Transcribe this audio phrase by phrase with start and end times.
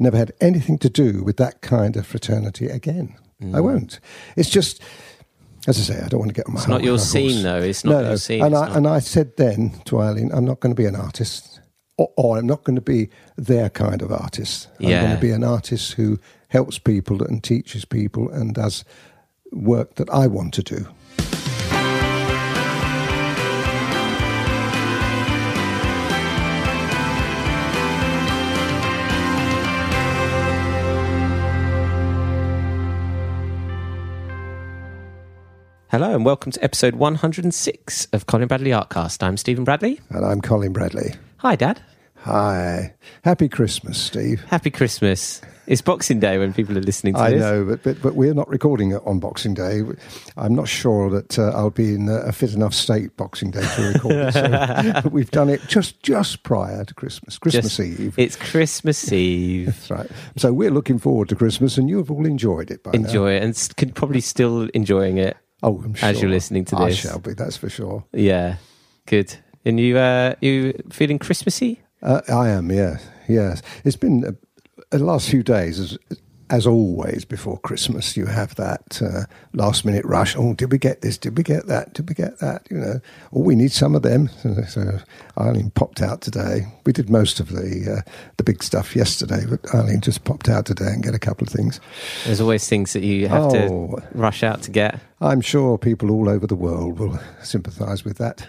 [0.00, 3.16] never had anything to do with that kind of fraternity again.
[3.54, 4.00] I won't.
[4.36, 4.82] It's just,
[5.68, 6.58] as I say, I don't want to get on my.
[6.60, 6.62] Mm.
[6.62, 7.58] It's not your scene, though.
[7.62, 8.16] It's not no, your no.
[8.16, 8.42] scene.
[8.44, 10.96] And I not- and I said then to Eileen, I'm not going to be an
[10.96, 11.60] artist,
[11.96, 14.68] or, or I'm not going to be their kind of artist.
[14.80, 15.02] I'm Yeah.
[15.02, 16.18] going to be an artist who
[16.48, 18.84] helps people and teaches people and does
[19.52, 20.86] work that I want to do.
[35.90, 39.22] Hello and welcome to episode 106 of Colin Bradley Artcast.
[39.22, 40.00] I'm Stephen Bradley.
[40.10, 41.14] And I'm Colin Bradley.
[41.38, 41.80] Hi, Dad.
[42.22, 44.42] Hi, happy Christmas, Steve.
[44.50, 45.40] Happy Christmas.
[45.66, 47.40] It's Boxing Day when people are listening to I this.
[47.40, 49.82] know, but, but but we're not recording it on Boxing Day.
[50.36, 53.92] I'm not sure that uh, I'll be in a fit enough state Boxing Day to
[53.92, 54.32] record it.
[55.04, 58.14] So we've done it just just prior to Christmas, Christmas Just- Eve.
[58.18, 59.66] It's Christmas Eve.
[59.66, 60.10] That's right.
[60.36, 63.06] So we're looking forward to Christmas, and you have all enjoyed it by now.
[63.06, 65.36] Enjoy it and probably still enjoying it.
[65.62, 66.08] Oh, I'm sure.
[66.08, 67.34] as you're listening to this, I shall be.
[67.34, 68.04] That's for sure.
[68.12, 68.56] Yeah,
[69.06, 69.34] good.
[69.64, 71.80] And you, uh, you feeling Christmassy?
[72.02, 72.70] Uh, I am.
[72.70, 72.98] Yeah.
[73.28, 73.60] Yes.
[73.84, 74.32] It's been uh,
[74.90, 75.98] the last few days.
[76.50, 80.34] As always, before Christmas, you have that uh, last minute rush.
[80.34, 81.18] Oh, did we get this?
[81.18, 81.92] Did we get that?
[81.92, 82.66] Did we get that?
[82.70, 83.00] You know,
[83.34, 84.30] oh, we need some of them.
[84.38, 84.98] So, so
[85.38, 86.66] Eileen popped out today.
[86.86, 90.64] We did most of the uh, the big stuff yesterday, but Eileen just popped out
[90.64, 91.80] today and get a couple of things.
[92.24, 93.98] There's always things that you have to Oh.
[94.14, 95.00] rush out to get.
[95.20, 98.46] I'm sure people all over the world will sympathise with that.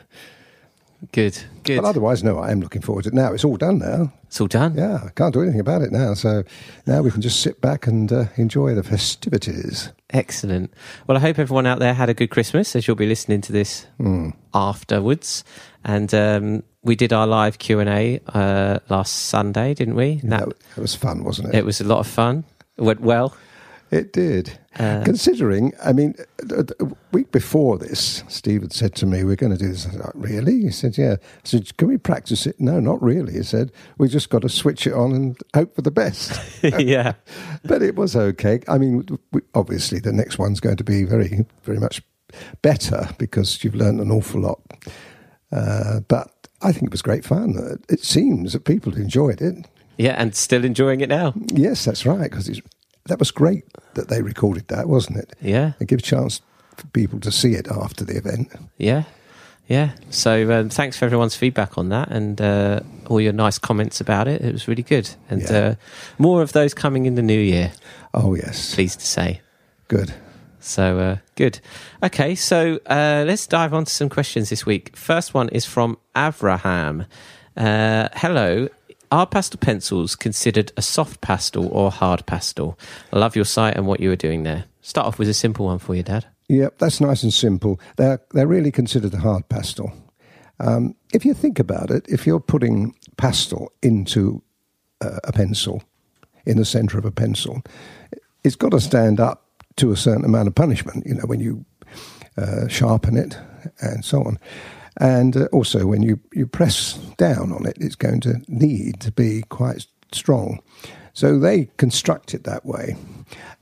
[1.13, 1.77] Good, good.
[1.81, 3.31] But otherwise, no, I am looking forward to it now.
[3.31, 4.11] It's all done now.
[4.27, 4.75] It's all done.
[4.75, 6.13] Yeah, I can't do anything about it now.
[6.13, 6.43] So
[6.85, 9.91] now we can just sit back and uh, enjoy the festivities.
[10.09, 10.73] Excellent.
[11.07, 13.51] Well, I hope everyone out there had a good Christmas as you'll be listening to
[13.53, 14.31] this Hmm.
[14.53, 15.43] afterwards.
[15.85, 20.15] And um, we did our live Q and A uh, last Sunday, didn't we?
[20.23, 21.55] That, that, that was fun, wasn't it?
[21.59, 22.43] it was a lot of fun.
[22.77, 23.35] It went well.
[23.91, 24.59] It did.
[24.77, 26.13] Uh, Considering, I mean,
[26.51, 26.65] a
[27.11, 30.01] week before this, Steve had said to me, "We're going to do this." I said,
[30.03, 33.33] "Oh, "Really?" He said, "Yeah." I said, "Can we practice it?" No, not really.
[33.33, 36.39] He said, "We just got to switch it on and hope for the best."
[36.79, 37.13] yeah.
[37.63, 38.59] but it was okay.
[38.67, 42.03] I mean, we, obviously, the next one's going to be very, very much
[42.61, 44.61] better because you've learned an awful lot.
[45.51, 47.79] Uh, but I think it was great fun.
[47.89, 49.65] It seems that people enjoyed it.
[49.97, 51.33] Yeah, and still enjoying it now.
[51.53, 52.29] Yes, that's right.
[52.29, 52.61] Because
[53.09, 53.65] that was great
[53.95, 55.33] that they recorded that, wasn't it?
[55.41, 55.73] Yeah.
[55.79, 56.41] It gives a chance
[56.77, 58.47] for people to see it after the event.
[58.77, 59.03] Yeah.
[59.67, 59.91] Yeah.
[60.09, 64.27] So um, thanks for everyone's feedback on that and uh, all your nice comments about
[64.27, 64.41] it.
[64.41, 65.09] It was really good.
[65.29, 65.57] And Yeah.
[65.57, 65.75] uh,
[66.17, 67.71] more of those coming in the new year,
[68.13, 69.41] Oh yes, pleased to say.
[69.87, 70.13] good.
[70.61, 71.59] So uh, good.
[72.03, 74.95] Okay, so uh, let's dive on to some questions this week.
[74.95, 77.05] First one is from Avraham.
[77.55, 78.67] Uh, hello.
[79.11, 82.77] Are pastel pencils considered a soft pastel or hard pastel?
[83.11, 84.65] I love your site and what you were doing there.
[84.81, 86.25] Start off with a simple one for you, Dad.
[86.47, 87.79] Yep, that's nice and simple.
[87.97, 89.91] They're they're really considered a hard pastel.
[90.59, 94.41] Um, if you think about it, if you're putting pastel into
[95.01, 95.81] uh, a pencil,
[96.45, 97.61] in the centre of a pencil,
[98.43, 99.45] it's got to stand up
[99.75, 101.05] to a certain amount of punishment.
[101.05, 101.63] You know, when you
[102.37, 103.37] uh, sharpen it
[103.81, 104.39] and so on,
[104.99, 109.11] and uh, also when you you press down on it, it's going to need to
[109.11, 110.59] be quite strong.
[111.13, 112.95] So they construct it that way.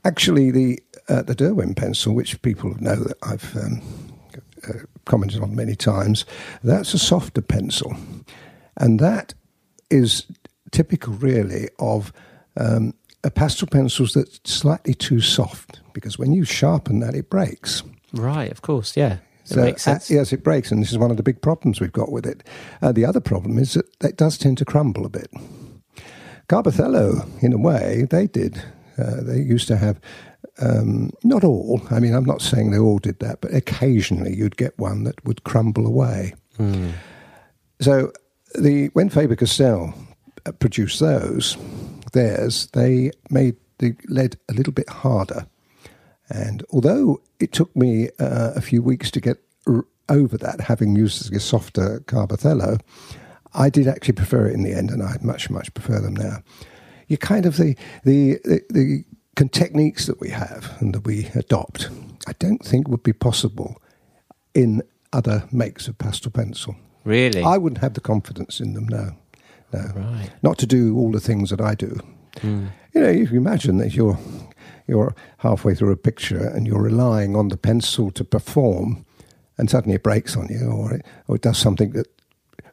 [0.04, 3.82] Actually, the uh, the Derwent pencil, which people know that I've um,
[4.68, 4.72] uh,
[5.04, 6.24] commented on many times,
[6.62, 7.96] that's a softer pencil,
[8.76, 9.34] and that
[9.90, 10.26] is
[10.70, 12.12] typical, really, of
[12.56, 12.92] um,
[13.24, 17.82] a pastel pencils that's slightly too soft because when you sharpen that, it breaks.
[18.12, 19.18] Right, of course, yeah.
[19.48, 22.12] So, uh, yes, it breaks, and this is one of the big problems we've got
[22.12, 22.44] with it.
[22.82, 25.30] Uh, the other problem is that it does tend to crumble a bit.
[26.48, 28.62] Carbothello, in a way, they did.
[28.98, 30.00] Uh, they used to have,
[30.60, 34.56] um, not all, I mean, I'm not saying they all did that, but occasionally you'd
[34.56, 36.34] get one that would crumble away.
[36.56, 36.90] Hmm.
[37.80, 38.12] So
[38.54, 39.94] the when Faber Castell
[40.44, 41.56] uh, produced those,
[42.12, 45.46] theirs, they made the lead a little bit harder.
[46.30, 50.94] And although it took me uh, a few weeks to get r- over that, having
[50.96, 52.80] used a softer Carbothello,
[53.54, 56.42] I did actually prefer it in the end, and I much, much prefer them now.
[57.08, 59.04] You kind of the the the, the
[59.36, 61.88] con- techniques that we have and that we adopt,
[62.26, 63.80] I don't think would be possible
[64.54, 64.82] in
[65.14, 66.76] other makes of pastel pencil.
[67.04, 67.42] Really?
[67.42, 68.86] I wouldn't have the confidence in them.
[68.88, 69.12] No,
[69.72, 70.30] no, Right.
[70.42, 71.98] not to do all the things that I do.
[72.42, 74.18] You know, if you imagine that you're
[74.88, 79.04] you're halfway through a picture and you're relying on the pencil to perform,
[79.58, 82.06] and suddenly it breaks on you, or it, or it does something that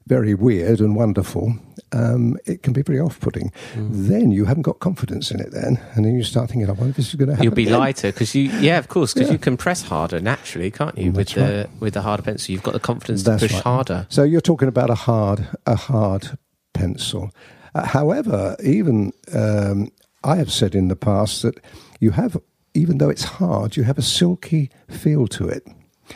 [0.08, 1.56] very weird and wonderful,
[1.92, 3.52] um, it can be very off-putting.
[3.74, 4.08] Mm.
[4.08, 5.52] Then you haven't got confidence in it.
[5.52, 7.56] Then, and then you start thinking, "I wonder if this is going to happen." You'll
[7.56, 9.34] be again." lighter because you, yeah, of course, because Yeah.
[9.34, 11.08] you can press harder naturally, can't you?
[11.12, 13.64] With That's the with the harder pencil, you've got the confidence That's to push right.
[13.64, 14.06] harder.
[14.10, 16.38] So you're talking about a hard, a hard
[16.74, 17.32] pencil.
[17.74, 19.90] Uh, however, even um,
[20.26, 21.60] I have said in the past that
[22.00, 22.38] you have,
[22.74, 25.66] even though it's hard, you have a silky feel to it.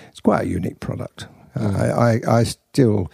[0.10, 1.28] It's quite a unique product.
[1.56, 3.12] I, I, I still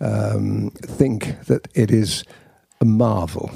[0.00, 2.24] um, think that it is
[2.80, 3.50] a marvel.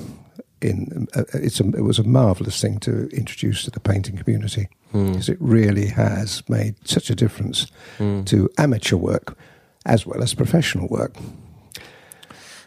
[0.61, 4.69] In uh, it's a, it was a marvelous thing to introduce to the painting community
[4.93, 7.67] because it really has made such a difference
[8.27, 9.37] to amateur work
[9.87, 11.15] as well as professional work.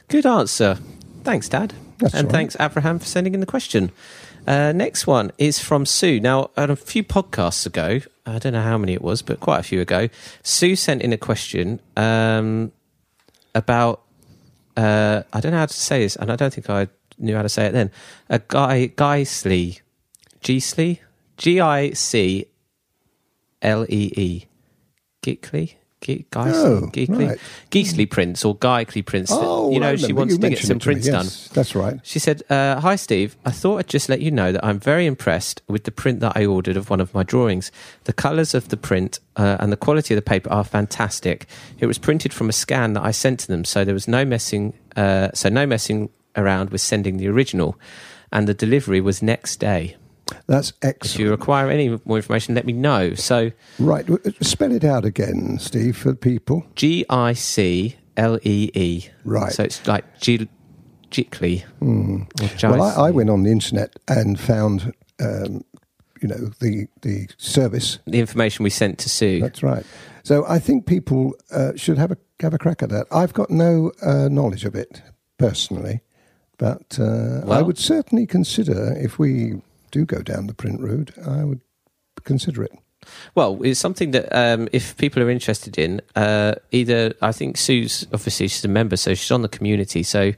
[0.10, 0.78] Good answer.
[1.24, 1.74] Thanks, Dad.
[1.98, 2.32] That's and right.
[2.32, 3.92] thanks, Abraham, for sending in the question.
[4.48, 6.20] Uh, next one is from Sue.
[6.20, 9.64] Now, a few podcasts ago, I don't know how many it was, but quite a
[9.64, 10.10] few ago,
[10.44, 12.72] Sue sent in a question um,
[13.54, 14.02] about,
[14.78, 16.88] uh, I don't know how to say this, and I don't think I
[17.18, 17.92] knew how to say it then.
[18.30, 19.80] A guy, Geisley,
[20.42, 21.00] Geesley,
[21.38, 22.46] G I C
[23.62, 24.46] L E E,
[25.24, 27.40] Geekley, Ge- Oh, Geekley, right.
[27.72, 29.30] Geesley prints or Geikley Prince.
[29.34, 31.26] Oh, you know, she wants to get some prints done.
[31.26, 32.00] yes, That's right.
[32.04, 33.36] She said, uh, Hi, Steve.
[33.46, 36.34] I thought I'd just let you know that I'm very impressed with the print that
[36.36, 37.72] I ordered of one of my drawings.
[38.04, 41.48] The colours of the print uh, and the quality of the paper are fantastic.
[41.80, 44.26] It was printed from a scan that I sent to them, so there was no
[44.26, 47.80] messing, uh, so no messing around with sending the original.
[48.32, 49.96] And the delivery was next day.
[50.48, 51.16] That's excellent.
[51.16, 53.14] If you require any more information, let me know.
[53.16, 54.06] So Right.
[54.42, 56.66] Spell it out again, Steve, for people.
[56.76, 59.08] G I C L E E.
[59.24, 59.52] Right.
[59.52, 60.50] So it's like G-
[61.12, 61.64] Gickley.
[61.82, 62.28] Or
[62.72, 65.64] Well, I, I went on the internet and found, um,
[66.22, 68.00] you know, the the service.
[68.06, 69.42] the information we sent to Sue.
[69.42, 69.86] That's right.
[70.24, 73.06] So I think people uh, should have a have a crack at that.
[73.12, 75.02] I've got no uh, knowledge of it
[75.38, 76.02] personally,
[76.58, 79.62] but uh, I would certainly consider if we
[79.96, 81.12] do go down the print route.
[81.26, 81.62] I would
[82.24, 82.72] consider it.
[83.36, 88.06] Well, it's something that um, if people are interested in, uh, either I think Sue's
[88.12, 90.04] obviously she's a member, so she's on the community.
[90.04, 90.34] So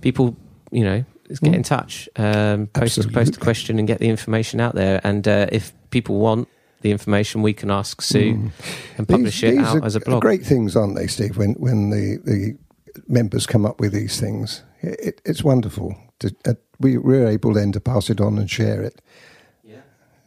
[0.00, 0.36] people,
[0.70, 1.04] you know,
[1.42, 5.00] get in touch, um, post post a question, and get the information out there.
[5.04, 6.48] And uh, if people want
[6.80, 8.50] the information, we can ask Sue
[8.96, 10.20] and publish it out are as a blog.
[10.20, 11.36] Great things, aren't they, Steve?
[11.36, 12.58] When when the, the
[13.06, 15.94] members come up with these things, it, it, it's wonderful.
[16.20, 19.00] To, uh, we, we're able then to pass it on and share it.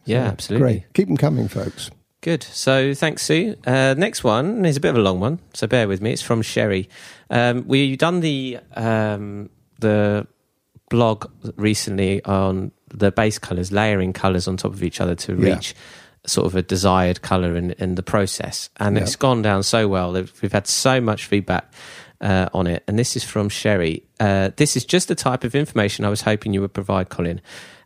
[0.04, 0.64] Yeah, So, absolutely.
[0.80, 0.92] Great.
[0.94, 1.88] Keep them coming, folks.
[2.22, 2.42] Good.
[2.42, 3.56] So thanks, Sue.
[3.64, 6.12] Uh, next one is a bit of a long one, so bear with me.
[6.12, 6.88] It's from Sherry.
[7.30, 10.26] Um, we you done the um, the
[10.90, 15.54] blog recently on the base colours, layering colours on top of each other to Yeah.
[15.54, 15.74] reach
[16.26, 19.02] sort of a desired colour in, in the process, and Yeah.
[19.02, 20.12] it's gone down so well.
[20.12, 21.72] We've had so much feedback.
[22.22, 24.04] Uh, on it, and this is from Sherry.
[24.20, 27.40] Uh, this is just the type of information I was hoping you would provide, Colin.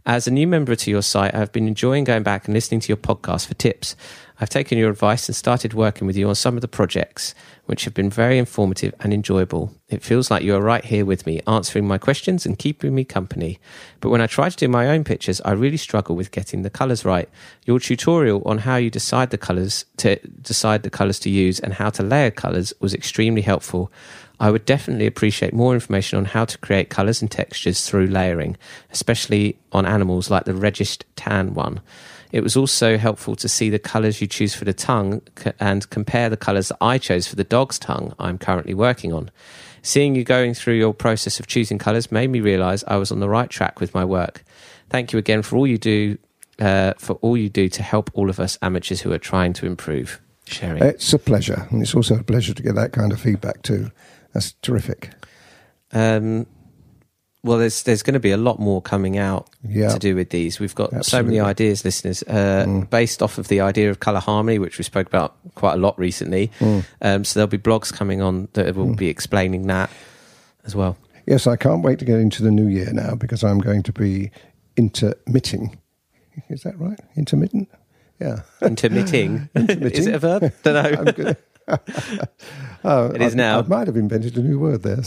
[0.05, 2.89] As a new member to your site, I've been enjoying going back and listening to
[2.89, 3.97] your podcast for tips.
[4.39, 7.35] I've taken your advice and started working with you on some of the projects,
[7.65, 9.75] which have been very informative and enjoyable.
[9.89, 13.03] It feels like you are right here with me, answering my questions and keeping me
[13.03, 13.59] company.
[14.01, 16.71] But when I try to do my own pictures, I really struggle with getting the
[16.71, 17.29] colours right.
[17.65, 21.73] Your tutorial on how you decide the colours to decide the colours to use and
[21.73, 23.91] how to layer colours was extremely helpful.
[24.39, 28.57] I would definitely appreciate more information on how to create colours and textures through layering,
[28.93, 31.81] especially on animals like the Regist tan one.
[32.33, 35.23] It was also helpful to see the colours you choose for the tongue
[35.59, 39.31] and compare the colours that I chose for the dog's tongue I'm currently working on.
[39.83, 43.21] Seeing you going through your process of choosing colours made me realise I was on
[43.21, 44.45] the right track with my work.
[44.91, 46.19] Thank you again for all you do,
[46.59, 49.67] uh, for all you do to help all of us amateurs who are trying to
[49.67, 50.21] improve.
[50.49, 50.83] Sharing.
[50.83, 51.67] It's a pleasure.
[51.71, 53.91] And it's also a pleasure to get that kind of feedback, too.
[54.37, 55.13] That's terrific.
[55.93, 56.47] Um,
[57.43, 59.89] well, there's there's going to be a lot more coming out Yeah.
[59.89, 60.61] to do with these.
[60.61, 64.59] We've got so many ideas, listeners, uh, based off of the idea of color harmony,
[64.59, 66.51] which we spoke about quite a lot recently.
[67.01, 69.89] Um, so there'll be blogs coming on that will be explaining that
[70.67, 70.99] as well.
[71.27, 73.93] Yes, I can't wait to get into the new year now because I'm going to
[73.93, 74.33] be
[74.77, 75.79] intermitting.
[76.51, 77.01] Is that right?
[77.17, 77.71] Intermittent?
[78.21, 78.43] Yeah.
[78.61, 79.49] Intermitting.
[79.55, 80.53] is it a verb?
[80.63, 81.35] Don't know.
[82.85, 83.59] Oh, It is I, now.
[83.59, 85.03] I might have invented a new word there.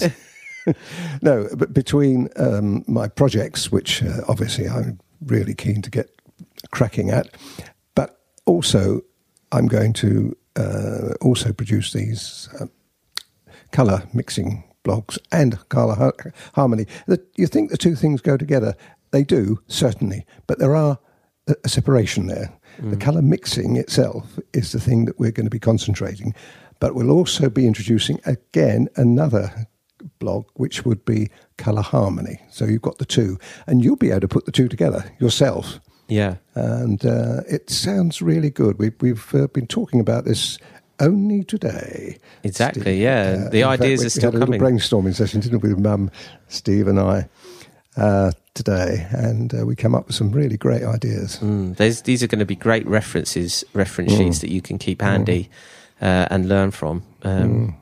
[1.21, 6.09] no, but between um, my projects, which uh, obviously I'm really keen to get
[6.71, 7.29] cracking at,
[7.95, 9.01] but also
[9.53, 12.65] I'm going to uh, also produce these uh,
[13.71, 16.85] color mixing blogs and color har- harmony.
[17.07, 18.75] The, you think the two things go together?
[19.11, 20.99] They do certainly, but there are
[21.63, 22.51] a separation there.
[22.81, 26.33] The color mixing itself is the thing that we're going to be concentrating,
[26.79, 29.67] but we'll also be introducing again another
[30.19, 32.39] blog, which would be colour harmony.
[32.49, 35.79] So you've got the two, and you'll be able to put the two together yourself.
[36.07, 36.37] Yeah.
[36.55, 38.79] And uh, it sounds really good.
[38.79, 40.57] We, we've uh, been talking about this
[40.99, 42.17] only today.
[42.43, 43.01] Exactly, Steve.
[43.01, 43.45] yeah.
[43.45, 45.61] Uh, the in fact, ideas we, are still we had a little brainstorming session, didn't
[45.61, 46.11] we, with Mum,
[46.47, 47.29] Steve, and I
[47.99, 51.37] uh, today, and uh, we came up with some really great ideas.
[51.41, 54.17] Mm, these are going to be great references, reference Mm.
[54.17, 55.49] sheets that you can keep handy
[56.01, 57.03] uh, and learn from.
[57.23, 57.75] Um,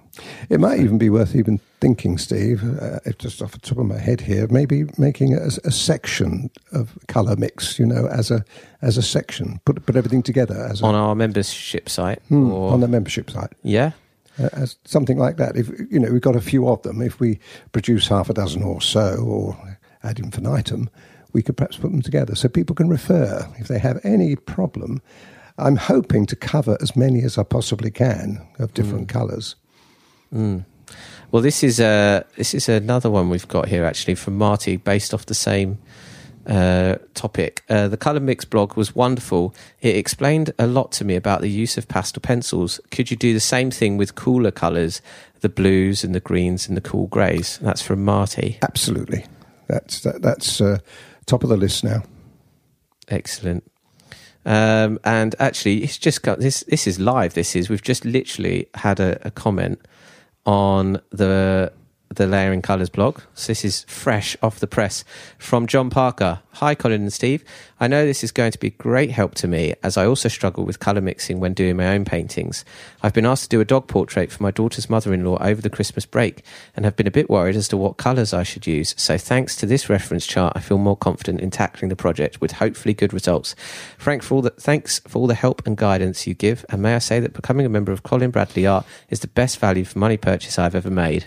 [0.50, 4.00] It might even be worth even thinking, Steve, uh, just off the top of my
[4.00, 8.44] head here, maybe making a, a section of colour mix, you know, as a
[8.82, 12.74] as a section, put put everything together as a, On our membership site, Hmm, or
[12.74, 13.52] on the membership site.
[13.64, 13.92] yeah,
[14.40, 15.56] uh, as something like that.
[15.56, 17.02] If you know, we've got a few of them.
[17.02, 17.38] If we
[17.72, 19.77] produce half a dozen or so, or
[20.08, 20.90] ad infinitum,
[21.34, 25.02] we could perhaps put them together so people can refer if they have any problem.
[25.58, 29.56] I'm hoping to cover as many as I possibly can of different colours.
[30.34, 30.66] Mm.
[31.32, 35.14] Well, this is uh, this is another one we've got here actually from Marty, based
[35.14, 35.78] off the same
[36.48, 37.64] uh, topic.
[37.70, 39.54] Uh, the color mix blog was wonderful.
[39.82, 42.80] It explained a lot to me about the use of pastel pencils.
[42.92, 45.02] Could you do the same thing with cooler colors,
[45.42, 47.58] the blues and the greens and the cool greys?
[47.62, 48.58] That's from Marty.
[48.62, 49.26] Absolutely,
[49.68, 50.80] that's that, that's uh,
[51.26, 52.04] top of the list now.
[53.08, 53.70] Excellent.
[54.46, 56.64] Um, and actually, it's just got this.
[56.68, 57.34] This is live.
[57.34, 57.70] This is.
[57.70, 59.80] We've just literally had a, a comment
[60.46, 61.74] on the
[62.10, 63.22] the layering colors blog.
[63.34, 65.04] So this is fresh off the press
[65.38, 66.42] from John Parker.
[66.54, 67.44] Hi, Colin and Steve.
[67.80, 70.66] I know this is going to be great help to me as I also struggle
[70.66, 72.66] with color mixing when doing my own paintings.
[73.04, 76.06] I've been asked to do a dog portrait for my daughter's mother-in-law over the Christmas
[76.06, 76.44] break
[76.76, 78.96] and have been a bit worried as to what colors I should use.
[78.98, 82.54] So thanks to this reference chart, I feel more confident in tackling the project with
[82.54, 83.54] hopefully good results.
[83.98, 86.66] Frank, for all the, thanks for all the help and guidance you give.
[86.70, 89.60] And may I say that becoming a member of Colin Bradley Art is the best
[89.60, 91.26] value for money purchase I've ever made.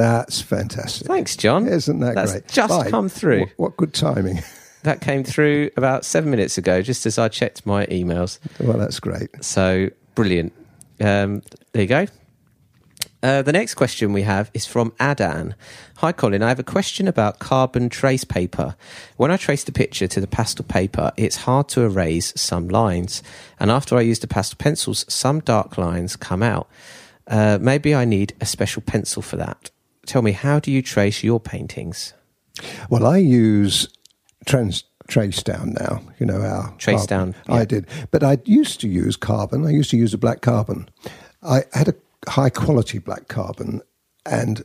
[0.00, 1.06] That's fantastic.
[1.06, 1.66] Thanks, John.
[1.68, 2.48] Isn't that That's great?
[2.48, 2.90] just Right.
[2.90, 3.40] come through.
[3.40, 4.42] What, what good timing.
[4.82, 8.38] That came through about seven minutes ago, just as I checked my emails.
[8.58, 9.28] well, that's great.
[9.44, 10.54] So brilliant.
[10.98, 11.42] Um,
[11.72, 12.06] there you go.
[13.22, 15.54] Uh, the next question we have is from Adan.
[15.98, 16.42] Hi, Colin.
[16.42, 18.74] I have a question about carbon trace paper.
[19.18, 23.22] When I trace the picture to the pastel paper, it's hard to erase some lines.
[23.58, 26.70] And after I use the pastel pencils, some dark lines come out.
[27.26, 29.70] Uh, maybe I need a special pencil for that.
[30.06, 32.14] Tell me, how do you trace your paintings?
[32.88, 33.88] Well, I use
[34.46, 36.02] trans trace down now.
[36.18, 37.32] You know our Trace carbon.
[37.32, 37.54] down, yeah.
[37.54, 39.66] I did, but I used to use carbon.
[39.66, 40.88] I used to use a black carbon.
[41.42, 41.94] I had a
[42.30, 43.82] high quality black carbon,
[44.24, 44.64] and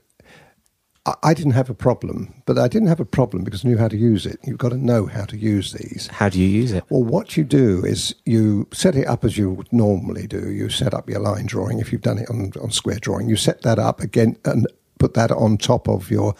[1.24, 2.34] I, didn't have a problem.
[2.46, 4.40] But I didn't have a problem because I knew how to use it.
[4.44, 6.08] You've got to know how to use these.
[6.12, 6.84] How do you use it?
[6.90, 10.50] Well, what you do is you set it up as you would normally do.
[10.52, 11.80] You set up your line drawing.
[11.80, 14.68] If you've done it on, on square drawing, you set that up again and
[15.00, 16.36] put that on top of your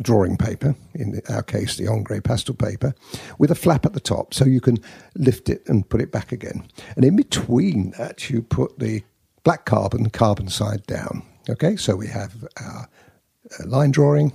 [0.00, 2.94] drawing paper, in our case, the Ingres pastel paper,
[3.38, 4.78] with a flap at the top so you can
[5.16, 6.66] lift it and put it back again.
[6.96, 9.02] And in between that, you put the
[9.44, 11.22] black carbon, carbon side down.
[11.50, 12.88] Okay, so we have our
[13.60, 14.32] uh, line drawing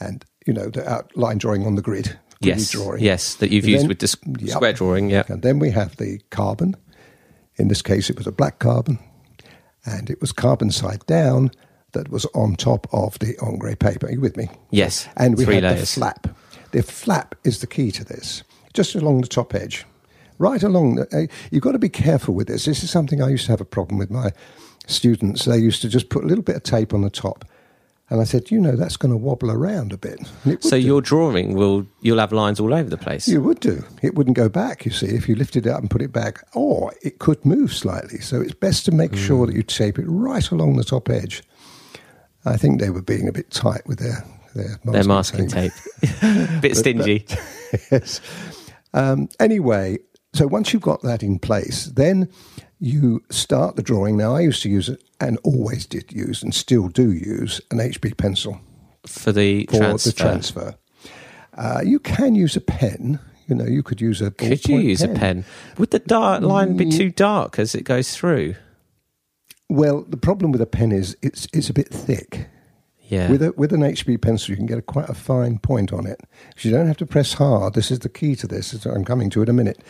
[0.00, 2.18] and, you know, the our line drawing on the grid.
[2.40, 3.02] Yes, drawing.
[3.02, 4.50] yes, that you've And used then- with the s- Yep.
[4.50, 5.08] square drawing.
[5.10, 6.76] Yeah, And then we have the carbon.
[7.56, 8.98] In this case, it was a black carbon,
[9.86, 11.50] and it was carbon side down
[11.94, 14.06] that was on top of the Ingres paper.
[14.06, 14.48] Are you with me?
[14.70, 15.94] Yes, And we three had the layers.
[15.94, 16.28] flap.
[16.72, 19.84] The flap is the key to this, just along the top edge.
[20.38, 22.64] Right along, the, uh, you've got to be careful with this.
[22.66, 24.32] This is something I used to have a problem with my
[24.86, 25.44] students.
[25.44, 27.44] They used to just put a little bit of tape on the top.
[28.10, 30.18] And I said, you know, that's going to wobble around a bit.
[30.18, 30.86] And it would So do.
[30.86, 33.26] your drawing will you'll have lines all over the place.
[33.26, 33.82] You would do.
[34.02, 36.44] It wouldn't go back, you see, if you lifted it up and put it back.
[36.54, 38.18] Or it could move slightly.
[38.20, 39.16] So it's best to make Hmm.
[39.16, 41.42] sure that you tape it right along the top edge.
[42.44, 44.24] I think they were being a bit tight with their
[44.54, 45.72] their masking, Their masking tape,
[46.60, 47.26] bit stingy.
[47.90, 48.20] yes.
[48.92, 49.98] Um, anyway,
[50.32, 52.28] so once you've got that in place, then
[52.78, 54.16] you start the drawing.
[54.16, 57.78] Now, I used to use it and always did use and still do use an
[57.78, 58.60] HB pencil
[59.06, 60.10] for the for transfer.
[60.10, 60.74] the transfer.
[61.56, 63.18] Uh, you can use a pen.
[63.46, 64.30] You know, you could use a.
[64.30, 65.44] Could you use a pen?
[65.78, 68.54] Would the dark line be too dark as it goes through?
[69.74, 72.48] Well, the problem with a pen is it's it's a bit thick.
[73.08, 73.30] Yeah.
[73.30, 76.06] With a, with an HB pencil, you can get a, quite a fine point on
[76.06, 76.20] it.
[76.56, 77.74] So you don't have to press hard.
[77.74, 78.72] This is the key to this.
[78.86, 79.82] I'm coming to it in a minute.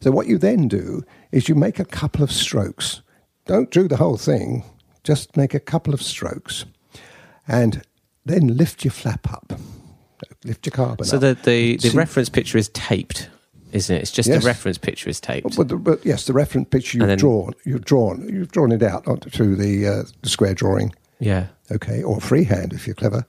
[0.00, 1.02] So what you then do
[1.32, 3.02] is you make a couple of strokes.
[3.44, 4.62] Don't do the whole thing.
[5.04, 6.64] Just make a couple of strokes,
[7.46, 7.82] and
[8.24, 9.52] then lift your flap up.
[10.44, 11.20] Lift your carbon so up.
[11.20, 13.28] the the, the See- reference picture is taped,
[13.72, 14.00] isn't it?
[14.02, 14.42] It's just Yes.
[14.42, 15.56] the reference picture is taped.
[15.56, 18.82] But, the, but yes, the reference picture you've then- drawn, you've drawn, you've drawn it
[18.82, 21.46] out onto the, uh, the square drawing Yeah.
[21.70, 23.26] okay, or freehand if you're clever.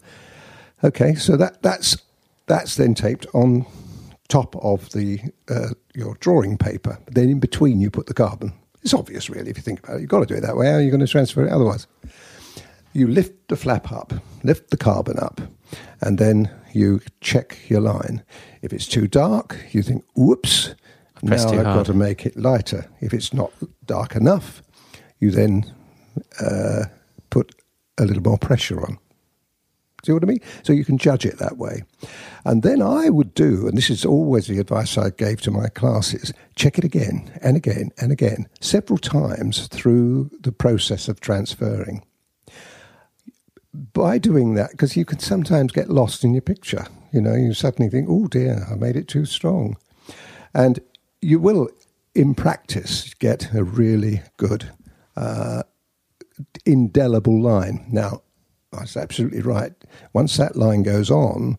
[0.84, 1.98] Okay, so that that's
[2.46, 3.66] that's then taped on
[4.30, 7.00] top of the uh, your drawing paper.
[7.06, 8.54] But then in between, you put the carbon.
[8.84, 10.02] It's obvious, really, if you think about it.
[10.02, 10.68] You've got to do it that way.
[10.68, 11.88] How are you going to transfer it otherwise?
[12.98, 14.12] You lift the flap up,
[14.44, 15.40] lift the carbon up,
[16.02, 18.24] and then you check your line.
[18.64, 20.74] If it's too dark, you think, "Whoops."
[21.22, 21.64] Now I've hard.
[21.66, 22.90] got to make it lighter.
[23.00, 23.52] If it's not
[23.86, 24.64] dark enough,
[25.20, 25.72] you then
[26.42, 26.86] uh,
[27.30, 27.54] put
[28.00, 28.98] a little more pressure on.
[30.04, 30.42] See what I mean?
[30.64, 31.84] So you can judge it that way.
[32.46, 35.68] And then I would do, and this is always the advice I gave to my
[35.68, 42.02] classes check it again and again and again, several times through the process of transferring.
[43.94, 47.54] By doing that, because you can sometimes get lost in your picture, you know, you
[47.54, 49.78] suddenly think, oh dear, I made it too strong.
[50.54, 50.80] And
[51.22, 51.70] you will,
[52.16, 54.72] in practice, get a really good
[55.16, 55.64] uh,
[56.66, 57.86] indelible line.
[57.92, 58.22] Now,
[58.72, 59.74] that's absolutely right.
[60.14, 61.58] Once that line goes on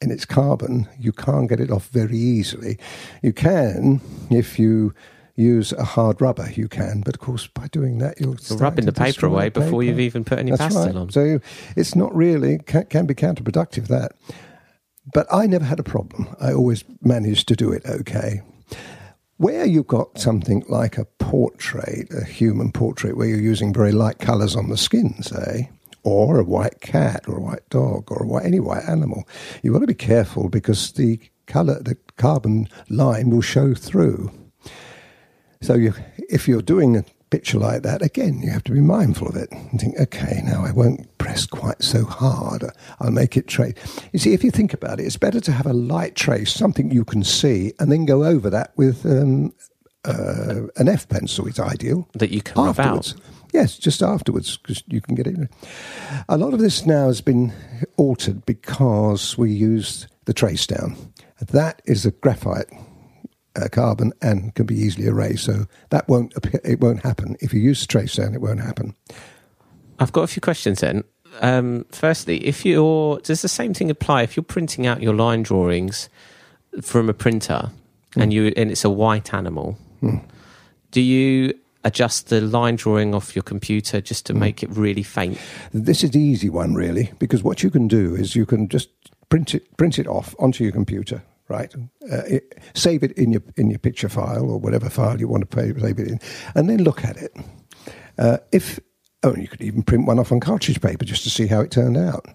[0.00, 2.78] and it's carbon, you can't get it off very easily.
[3.22, 4.94] You can if you
[5.36, 8.86] use a hard rubber, you can, but of course, by doing that, you're You're rubbing
[8.86, 10.96] the paper away the before you've even put any That's pastel right.
[10.96, 11.10] on.
[11.10, 11.40] So
[11.76, 14.12] it's not really can, can be counterproductive that.
[15.12, 16.34] But I never had a problem.
[16.40, 18.40] I always managed to do it okay.
[19.36, 24.18] Where you've got something like a portrait, a human portrait, where you're using very light
[24.18, 25.72] colours on the skin, say, eh?
[26.02, 29.28] or a white cat or a white dog or white, any white animal,
[29.62, 34.30] you've got to be careful because the colour, the carbon line will show through.
[35.60, 35.94] So you,
[36.28, 39.50] if you're doing a picture like that, again, you have to be mindful of it
[39.50, 42.64] and think, okay, now I won't press quite so hard.
[43.00, 43.74] I'll make it trace.
[44.12, 46.90] You see, if you think about it, it's better to have a light trace, something
[46.90, 49.52] you can see, and then go over that with um,
[50.04, 51.46] uh, an F pencil.
[51.48, 52.08] It's ideal.
[52.14, 53.14] That you can rub afterwards.
[53.14, 53.20] out.
[53.52, 55.50] Yes, just afterwards, because you can get it.
[56.28, 57.52] A lot of this now has been
[57.96, 60.96] altered because we used the Tracedown.
[61.40, 62.66] That is a graphite
[63.56, 65.44] uh, carbon and can be easily erased.
[65.44, 66.34] So that won't
[66.64, 68.34] it won't happen if you use Tracedown.
[68.34, 68.94] It won't happen.
[69.98, 71.04] I've got a few questions then.
[71.40, 75.42] Um, firstly, if you're does the same thing apply if you're printing out your line
[75.42, 76.08] drawings
[76.82, 77.70] from a printer
[78.16, 79.78] and you and it's a white animal?
[80.90, 81.52] Do you
[81.84, 85.38] adjust the line drawing off your computer just to make it really faint?
[85.72, 88.90] This is the easy one, really, because what you can do is you can just
[89.28, 91.74] print it print it off onto your computer, right?
[92.10, 95.48] Uh, it, save it in your in your picture file or whatever file you want
[95.48, 96.20] to pay, save it in,
[96.54, 97.36] and then look at it.
[98.18, 98.80] Uh, if
[99.22, 101.70] oh, you could even print one off on cartridge paper just to see how it
[101.70, 102.26] turned out.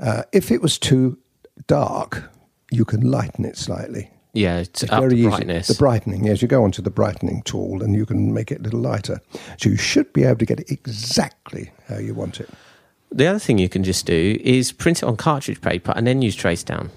[0.00, 1.18] Uh, if it was too
[1.66, 2.30] dark,
[2.70, 4.10] you can lighten it slightly.
[4.32, 5.72] Yeah, to It's up very the easy.
[5.72, 8.62] The brightening, yes, you go onto the brightening tool and you can make it a
[8.62, 9.20] little lighter.
[9.58, 12.50] So you should be able to get it exactly how you want it.
[13.10, 16.20] the other thing you can just do is print it on cartridge paper and then
[16.20, 16.90] use Tracedown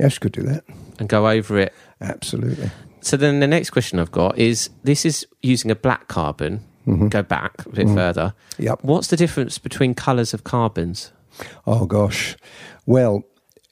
[0.00, 0.64] Yes, you could do that.
[1.00, 1.74] and go over it.
[2.00, 2.70] Absolutely.
[3.00, 6.60] So then the next question I've got is this is using a black carbon.
[6.86, 7.08] Mm-hmm.
[7.08, 7.96] Go back a bit mm-hmm.
[7.96, 8.34] further.
[8.58, 8.80] Yep.
[8.82, 11.12] What's the difference between colours of carbons?
[11.66, 12.36] Oh, gosh.
[12.86, 13.24] Well,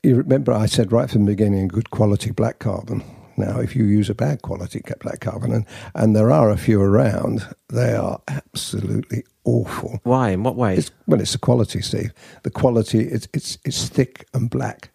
[0.03, 3.03] you remember I said right from the beginning good quality black carbon.
[3.37, 6.81] Now, if you use a bad quality black carbon, and, and there are a few
[6.81, 10.01] around, they are absolutely awful.
[10.03, 10.31] Why?
[10.31, 10.77] In what way?
[10.77, 12.13] It's, well, it's the quality, Steve.
[12.43, 14.91] The quality, it's, it's, it's thick and black.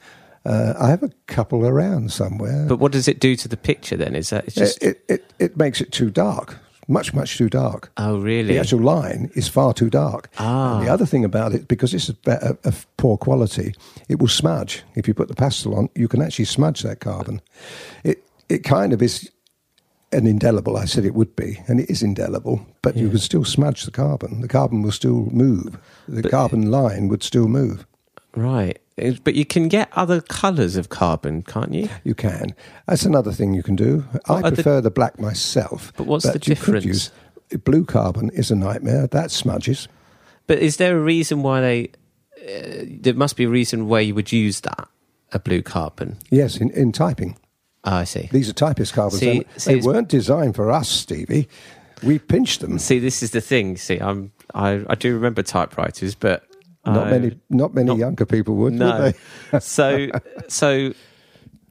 [0.46, 2.66] Uh, I have a couple around somewhere.
[2.68, 4.16] But what does it do to the picture then?
[4.16, 7.50] Is that it's just it, it, it, it makes it too dark, much, much too
[7.50, 7.92] dark.
[7.98, 8.54] oh really?
[8.54, 10.30] The actual line is far too dark.
[10.40, 10.78] Ah.
[10.78, 13.74] And the other thing about it, because it's a, a, poor quality,
[14.10, 14.84] it will smudge.
[14.96, 17.42] If you put the pastel on, you can actually smudge that carbon.
[18.04, 19.30] It it kind of is
[20.12, 20.76] an indelible.
[20.76, 23.12] I said it would be, and it is indelible, but you Yeah.
[23.12, 24.42] can still smudge the carbon.
[24.42, 25.80] The carbon will still move.
[26.08, 27.88] The But- carbon line would still move.
[28.36, 28.80] Right.
[28.96, 31.90] But you can get other colours of carbon, can't you?
[32.04, 32.54] You can.
[32.88, 34.06] That's another thing you can do.
[34.28, 35.92] I What the- prefer the, black myself.
[35.98, 36.86] But what's the you could difference?
[36.86, 37.12] use-
[37.64, 39.08] blue carbon is a nightmare.
[39.08, 39.88] That smudges.
[40.48, 41.92] But is there a reason why they?
[42.44, 44.88] Uh, there must be a reason why you would use that
[45.32, 46.18] a blue carbon.
[46.30, 47.38] Yes, in, in typing.
[47.86, 48.30] Oh, I see.
[48.32, 49.20] These are typist carbons.
[49.22, 51.48] See- see, they weren't designed for us, Stevie.
[52.04, 52.78] We pinched them.
[52.80, 53.78] See, this is the thing.
[53.78, 56.44] See, I'm I, I do remember typewriters, but
[56.86, 59.04] Not I- many, not many not- younger people would, No.
[59.04, 59.16] would
[59.52, 59.60] they?
[59.60, 60.10] so
[60.48, 60.94] so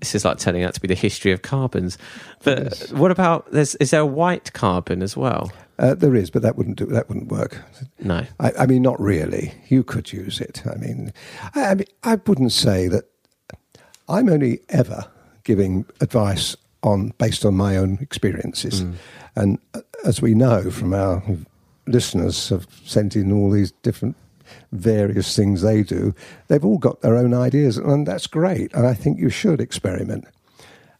[0.00, 1.98] this is like turning out to be the history of carbons.
[2.42, 5.52] But what about there's is there a white carbon as well?
[5.78, 6.86] Uh, there is, but that wouldn't do.
[6.86, 7.60] That wouldn't work.
[7.98, 8.24] No.
[8.40, 9.52] I, I mean, not really.
[9.68, 10.62] You could use it.
[10.66, 11.12] I mean,
[11.54, 13.04] I, I mean, I wouldn't say that.
[14.08, 15.06] I'm only ever
[15.44, 18.94] giving advice on based on my own experiences, Mm.
[19.36, 21.22] and uh, as we know from our
[21.86, 24.16] listeners have sent in all these different
[24.72, 26.14] various things they do.
[26.48, 28.72] They've all got their own ideas, and that's great.
[28.74, 30.24] And I think you should experiment.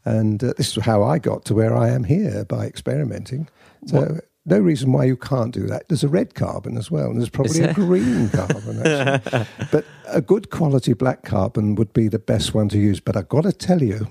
[0.05, 3.49] And uh, this is how I got to where I am here by experimenting.
[3.87, 4.01] So.
[4.01, 5.87] What- No reason why you can't do that.
[5.89, 8.83] There's a red carbon as well, and there's probably a green carbon.
[8.85, 9.47] Actually.
[9.71, 12.99] but a good quality black carbon would be the best one to use.
[12.99, 14.09] But I've got to tell you,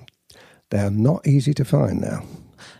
[0.70, 2.24] they are not easy to find now.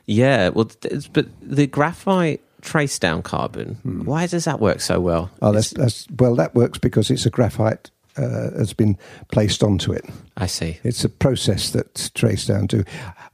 [0.06, 0.70] Yeah, well,
[1.12, 5.26] but the graphite Tracedown carbon, why does that work so well?
[5.26, 5.44] Hmm.
[5.44, 8.96] Oh, that's, that's well, that works because it's a graphite uh, has been
[9.32, 10.04] placed onto it.
[10.36, 10.78] I see.
[10.84, 12.84] It's a process that's traced down to.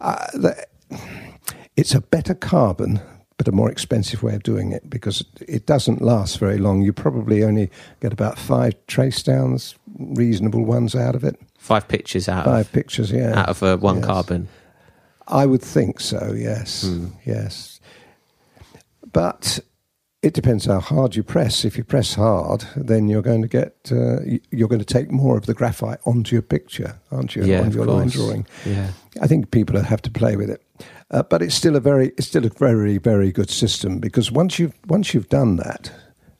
[0.01, 0.67] Uh, the,
[1.77, 3.01] it's a better carbon,
[3.37, 6.83] but a more expensive way of doing it because it doesn't last very long.
[6.83, 11.38] You probably only get about five trace downs, reasonable ones out of it.
[11.59, 13.38] Five pictures out Five of pictures, yeah.
[13.41, 14.07] out of uh, one Yes.
[14.07, 14.49] carbon.
[15.29, 16.33] I would think so.
[16.37, 17.09] Yes, Hmm.
[17.27, 17.78] yes.
[19.12, 19.61] But
[20.21, 21.64] it depends how hard you press.
[21.64, 25.37] If you press hard, then you're going to get uh, you're going to take more
[25.37, 27.44] of the graphite onto your picture, aren't you?
[27.44, 28.47] Yeah, on of your line drawing.
[28.66, 28.90] Yeah.
[29.21, 30.62] I think people have to play with it,
[31.11, 34.59] uh, but it's still a very it's still a very very good system because once
[34.59, 35.92] you've once you've done that,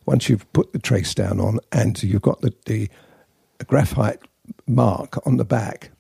[0.07, 2.89] once you've put the trace down on and you've got the, the
[3.67, 4.21] graphite
[4.67, 5.91] mark on the back,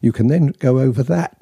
[0.00, 1.36] you can then go over that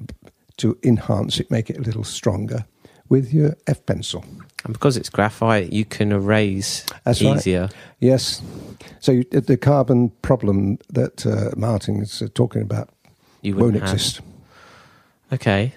[0.57, 2.64] to enhance it, make it a little stronger
[3.09, 4.25] with your F pencil.
[4.64, 7.37] And because it's graphite, you can erase That's right.
[7.37, 7.69] easier.
[8.01, 8.43] Yes.
[9.01, 12.88] So you, the carbon problem that uh, Martin is uh, talking about
[13.43, 13.83] You won't have.
[13.83, 14.21] exist.
[15.33, 15.75] Okay.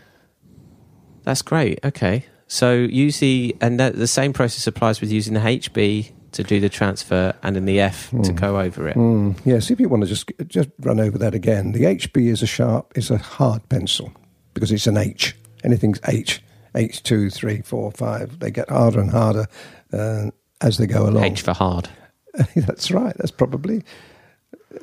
[1.23, 1.79] That's great.
[1.83, 2.25] Okay.
[2.47, 6.59] So use the and that, the same process applies with using the HB to do
[6.59, 8.95] the transfer and then the F to go over it.
[8.95, 12.41] Mm, yes, if you want to just just run over that again, the HB is
[12.41, 14.13] a sharp, is a hard pencil
[14.53, 15.35] because it's an H.
[15.63, 16.41] Anything's H,
[16.75, 18.39] H two, three, four, five.
[18.39, 19.47] They get harder and harder
[19.93, 21.23] uh, as they go along.
[21.23, 21.89] H for hard.
[22.55, 23.15] That's right.
[23.17, 23.83] That's probably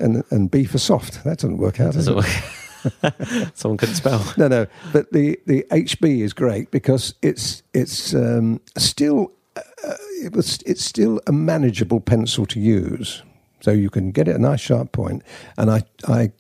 [0.01, 1.25] and and B for soft.
[1.25, 1.93] That doesn't work out.
[1.95, 2.27] Does Doesn't it?
[2.27, 2.55] work.
[3.55, 4.25] Someone couldn't spell.
[4.37, 4.67] No, no.
[4.93, 10.85] But the, the HB is great because it's it's um, still uh, it was it's
[10.85, 13.23] still a manageable pencil to use.
[13.61, 15.23] So you can get it a nice sharp point,
[15.57, 16.33] and I I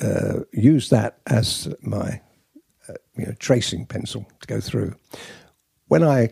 [0.00, 2.20] uh, use that as my
[3.20, 4.94] you know tracing pencil to go through.
[5.88, 6.30] When I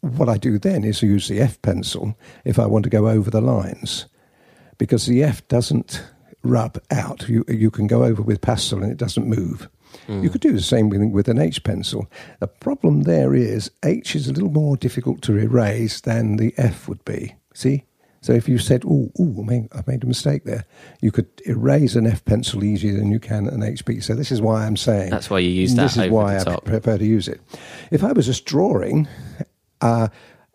[0.00, 3.30] what I do then is use the F pencil if I want to go over
[3.30, 4.06] the lines,
[4.78, 6.04] because the F doesn't
[6.42, 7.28] rub out.
[7.28, 9.68] You you can go over with pastel and it doesn't move.
[10.06, 10.22] Mm.
[10.22, 12.10] You could do the same with, with an H pencil.
[12.40, 16.88] The problem there is H is a little more difficult to erase than the F
[16.88, 17.34] would be.
[17.54, 17.84] See?
[18.20, 20.64] So if you said, "Oh, ooh, I made, I made a mistake there,"
[21.00, 24.02] you could erase an F pencil easier than you can an HB.
[24.02, 26.36] So this is why I'm saying That's why you use that This is over why
[26.40, 26.64] I top.
[26.64, 27.40] prefer to use it.
[27.92, 29.06] If I was just drawing,
[29.80, 30.08] uh,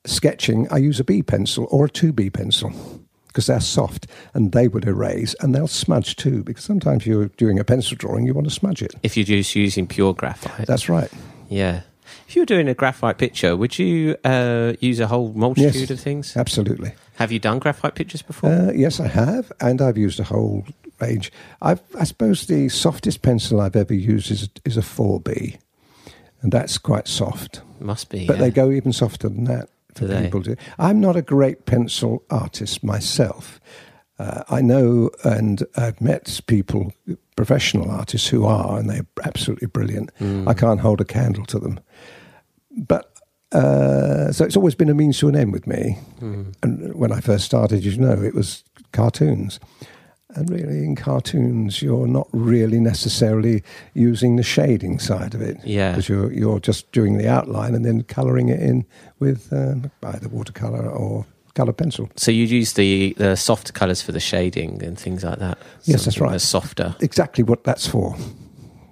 [0.05, 2.71] sketching, I use a B pencil or a 2B pencil
[3.27, 7.57] because they're soft and they would erase and they'll smudge too because sometimes you're doing
[7.59, 8.93] a pencil drawing, you want to smudge it.
[9.03, 10.67] If you're just using pure graphite.
[10.67, 11.09] That's right.
[11.49, 11.81] Yeah.
[12.27, 15.89] If you were doing a graphite picture, would you uh, use a whole multitude Yes.
[15.91, 16.35] of things?
[16.37, 16.93] Absolutely.
[17.15, 18.49] Have you done graphite pictures before?
[18.49, 20.65] Uh, yes, I have, and I've used a whole
[20.99, 21.31] range.
[21.61, 25.57] I've, I suppose the softest pencil I've ever used is, is a 4B,
[26.41, 27.61] and that's quite soft.
[27.79, 28.25] Must be.
[28.25, 28.43] But yeah.
[28.43, 30.55] they go even softer than that for people to.
[30.79, 33.59] I'm not a great pencil artist myself.
[34.19, 36.93] Uh, I know and I've met people,
[37.35, 40.11] professional artists who are, and they're absolutely brilliant.
[40.17, 40.47] Hmm.
[40.47, 41.79] I can't hold a candle to them.
[42.71, 43.12] But
[43.53, 45.99] uh, so it's always been a means to an end with me.
[46.19, 46.43] Hmm.
[46.61, 49.59] And when I first started, you know, it was cartoons.
[50.35, 53.63] And really, in cartoons, you're not really necessarily
[53.93, 55.57] using the shading side of it.
[55.63, 55.91] Yeah.
[55.91, 58.85] Because you're, you're just doing the outline and then colouring it in
[59.19, 62.09] with um, either watercolour or colour pencil.
[62.15, 65.59] So you use the, the softer colours for the shading and things like that.
[65.83, 66.31] Yes, that's right.
[66.31, 66.95] that's softer.
[66.99, 68.13] Exactly what that's for.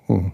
[0.05, 0.27] Hmm.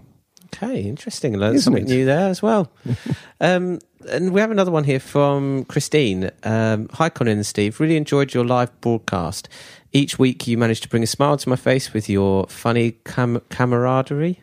[0.54, 1.36] Okay, interesting.
[1.36, 1.94] Learned Isn't something it?
[1.94, 2.70] new there as well.
[3.40, 3.78] um,
[4.10, 6.30] and we have another one here from Christine.
[6.42, 7.80] Um, Hi, Colin and Steve.
[7.80, 9.48] Really enjoyed your live broadcast.
[9.92, 13.42] Each week you manage to bring a smile to my face with your funny cam-
[13.50, 14.40] camaraderie.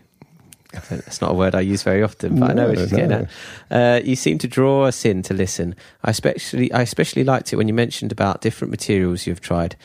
[0.89, 2.97] That's not a word I use very often, but I know what she's no.
[2.97, 3.29] getting at.
[3.69, 5.75] Uh, you seem to draw us in to listen.
[6.03, 9.75] I especially, I especially liked it when you mentioned about different materials you've tried.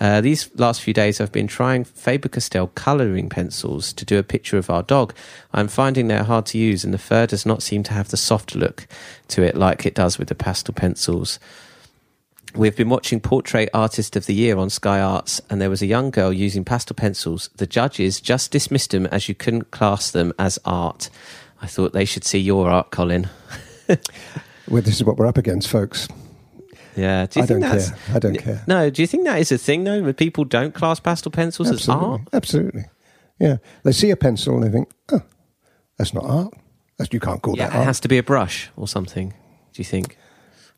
[0.00, 4.22] Uh, these last few days, I've been trying Faber Castell colouring pencils to do a
[4.22, 5.14] picture of our dog.
[5.52, 8.16] I'm finding they're hard to use, and the fur does not seem to have the
[8.16, 8.86] soft look
[9.28, 11.38] to it like it does with the pastel pencils.
[12.54, 15.86] We've been watching Portrait Artist of the Year on Sky Arts, and there was a
[15.86, 17.48] young girl using pastel pencils.
[17.56, 21.10] The judges just dismissed them as you couldn't class them as art.
[21.62, 23.28] I thought they should see your art, Colin.
[24.68, 26.06] Well, this is what we're up against, folks.
[26.94, 27.26] Yeah.
[27.26, 27.98] Do you I think don't that's care.
[28.14, 28.62] I don't care.
[28.68, 28.88] no?
[28.88, 30.00] Do you think that is a thing though?
[30.00, 32.20] When people don't class pastel pencils as art?
[32.32, 32.84] Absolutely.
[33.40, 33.56] Yeah.
[33.82, 35.22] They see a pencil and they think, oh,
[35.96, 36.54] that's not art.
[36.98, 37.86] That's, you can't call Yeah, that it art.
[37.86, 39.30] has to be a brush or something.
[39.30, 40.16] Do you think?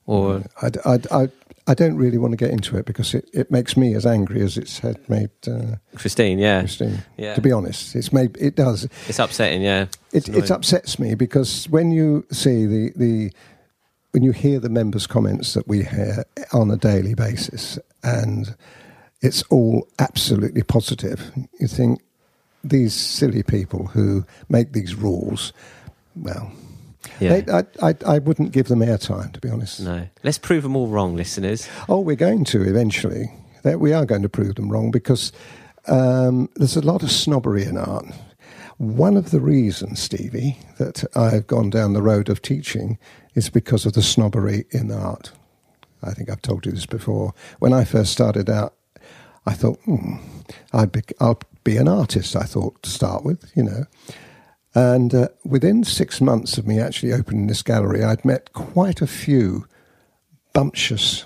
[0.06, 1.28] Or I, I, I,
[1.66, 4.42] I don't really want to get into it because it, it makes me as angry
[4.42, 6.38] as it's had made uh, Christine?
[6.38, 7.02] Yeah, Christine.
[7.16, 7.34] Yeah.
[7.34, 8.88] To be honest, it's made it does.
[9.06, 9.62] it's upsetting.
[9.62, 13.32] Yeah, It, it upsets me because when you see the, the
[14.10, 18.56] when you hear the members' comments that we hear on a daily basis, and
[19.20, 22.02] it's all absolutely positive, you think
[22.64, 25.52] these silly people who make these rules,
[26.16, 26.52] well,
[27.20, 27.40] Yeah.
[27.40, 29.80] they, I, I, I wouldn't give them airtime, to be honest.
[29.80, 31.68] no, let's prove them all wrong, listeners.
[31.88, 33.32] Oh, we're going to eventually.
[33.62, 35.32] That we are going to prove them wrong because
[35.86, 38.06] um, there's a lot of snobbery in art.
[38.78, 42.98] One of the reasons, Stevie, that I've gone down the road of teaching
[43.34, 45.30] is because of the snobbery in art.
[46.02, 47.32] I think I've told you this before.
[47.60, 48.74] When I first started out,
[49.46, 50.16] I thought, hmm,
[50.72, 53.84] I'd be, I'll be an artist, I thought, to start with, you know.
[54.74, 59.06] And uh, within six months of me actually opening this gallery, I'd met quite a
[59.06, 59.66] few
[60.52, 61.24] bumptious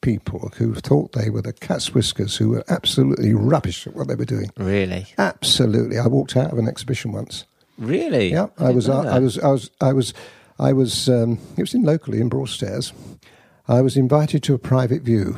[0.00, 4.14] people who thought they were the cat's whiskers, who were absolutely rubbish at what they
[4.14, 4.50] were doing.
[4.56, 7.44] Really, Absolutely, I walked out of an exhibition once.
[7.78, 8.30] really.
[8.30, 10.14] Yeah, I, didn't was, know I, was, I was, I was,
[10.58, 11.08] I was.
[11.08, 12.92] Um, it was in locally in Broadstairs.
[13.68, 15.36] I was invited to a private view,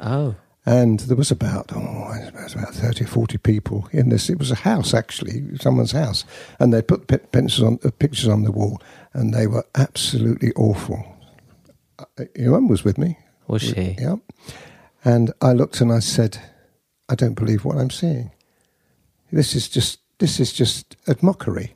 [0.00, 4.28] Oh, and there was about oh, it was about thirty or forty people in this.
[4.28, 6.24] It was a house actually, someone's house,
[6.58, 8.80] and they put pencils on uh, pictures on the wall,
[9.12, 11.16] and they were absolutely awful.
[11.98, 13.18] Uh, Your mum was with me.
[13.46, 13.96] was she?
[13.98, 14.16] Yeah.
[15.04, 16.38] And I looked and I said,
[17.08, 18.30] I don't believe what I'm seeing.
[19.32, 21.74] This is just this is just a mockery.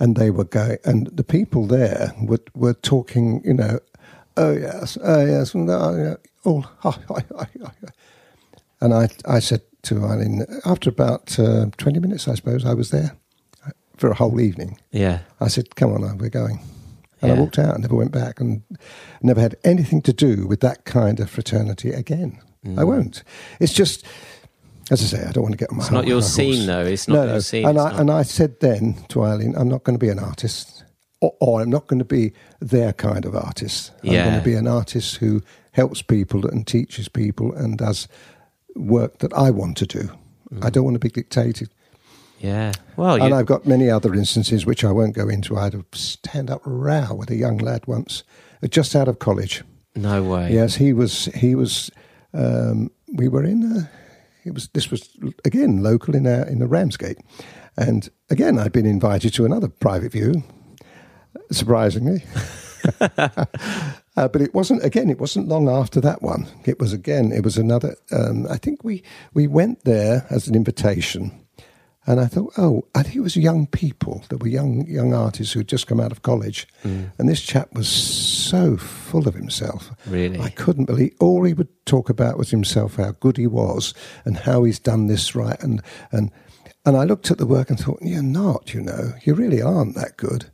[0.00, 3.78] And they were going, and the people there were were talking, you know,
[4.36, 7.72] oh yes, oh yes, no, yeah, oh, hi, hi, hi, hi.
[8.80, 12.90] and I I said to Eileen after about uh, twenty minutes, I suppose I was
[12.90, 13.16] there
[13.96, 14.78] for a whole evening.
[14.90, 15.20] Yeah.
[15.40, 16.60] I said, "Come on, we're going."
[17.22, 18.62] And I walked out and never went back and
[19.22, 22.38] never had anything to do with that kind of fraternity again.
[22.76, 23.22] I won't.
[23.60, 24.04] It's just,
[24.90, 25.86] as I say, I don't want to get on my Mm.
[25.86, 26.34] It's not your horse.
[26.34, 26.84] scene, though.
[26.84, 27.40] It's not no, your no.
[27.40, 27.66] scene.
[27.66, 30.83] And I, and I said then to Eileen, I'm not going to be an artist,
[31.24, 33.92] or, or I'm not going to be their kind of artist.
[34.02, 34.24] I'm Yeah.
[34.24, 35.40] going to be an artist who
[35.72, 38.08] helps people and teaches people and does
[38.76, 40.10] work that I want to do.
[40.52, 40.64] Mm.
[40.64, 41.68] I don't want to be dictated.
[42.40, 42.72] Yeah.
[42.96, 45.56] Well, And you, I've got many other instances which I won't go into.
[45.56, 48.22] I had a stand up row with a young lad once,
[48.62, 49.62] uh, just out of college.
[49.94, 50.52] no way.
[50.52, 51.26] Yes, he was.
[51.26, 51.90] He was.
[52.34, 53.62] Um, we were in.
[53.62, 53.90] A,
[54.44, 54.68] it was.
[54.74, 55.08] This was
[55.44, 57.18] again local in in the Ramsgate,
[57.76, 60.42] and again I'd been invited to another private view.
[61.50, 62.24] Surprisingly,
[64.16, 64.84] uh, but it wasn't.
[64.84, 66.46] Again, it wasn't long after that one.
[66.64, 67.32] It was again.
[67.32, 67.96] It was another.
[68.12, 71.40] Um, I think we we went there as an invitation.
[72.06, 74.22] And I thought, oh, I think it was young people.
[74.28, 77.10] There were young young artists who had just come out of college, Mm.
[77.18, 79.90] and this chap was so full of himself.
[80.06, 80.38] Really?
[80.38, 83.94] I couldn't believe all he would talk about was himself, how good he was,
[84.26, 85.58] and how he's done this right.
[85.62, 85.80] And
[86.12, 86.30] and
[86.84, 89.94] and I looked at the work and thought, you're not, you know, you really aren't
[89.94, 90.50] that good.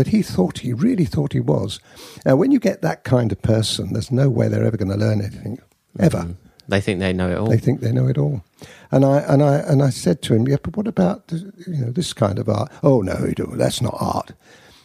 [0.00, 1.78] But he thought he really thought he was.
[2.24, 4.96] Now, when you get that kind of person, there's no way they're ever going to
[4.96, 5.58] learn anything,
[5.98, 6.20] ever.
[6.20, 6.36] Mm.
[6.68, 7.48] They think they know it all.
[7.48, 8.42] They think they know it all.
[8.90, 11.84] And I and I and I said to him, "Yeah, but what about the- you
[11.84, 12.72] know this kind of art?
[12.82, 13.58] Oh no, you don't.
[13.58, 14.32] that's not art."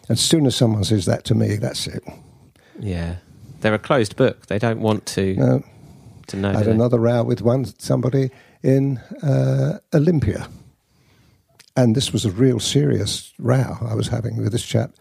[0.10, 2.04] As soon as someone says that to me, that's it.
[2.78, 3.16] yeah.
[3.62, 4.48] They're a closed book.
[4.48, 5.64] They don't want to No,
[6.28, 6.50] to know.
[6.50, 8.32] I had another row with one somebody
[8.64, 10.50] in uh, Olympia,
[11.76, 14.92] and this was a real serious row I was having with this chap,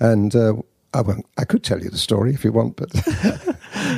[0.00, 0.54] and uh,
[0.92, 1.26] I won't.
[1.38, 2.90] I could tell you the story if you want, but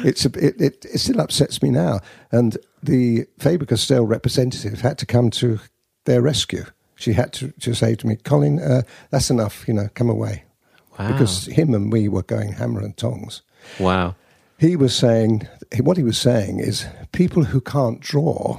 [0.05, 2.01] it's a, it, it it still upsets me now.
[2.33, 5.61] And the Faber Castell representative had to come to
[6.05, 6.65] their rescue.
[6.95, 9.67] She had to, to say to me, "Colin, uh, that's enough.
[9.69, 10.45] You know, come away,"
[10.99, 11.13] Wow.
[11.13, 13.43] because him and we were going hammer and tongs
[13.79, 14.15] wow.
[14.59, 15.47] he was saying
[15.81, 18.59] what he was saying is people who can't draw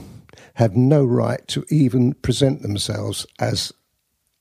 [0.57, 3.71] have no right to even present themselves as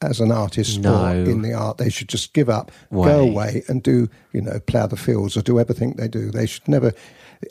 [0.02, 0.94] as an artist No.
[1.06, 3.08] or in the art they should just give up Way.
[3.08, 6.46] go away and do you know plough the fields or do everything they do they
[6.46, 6.92] should never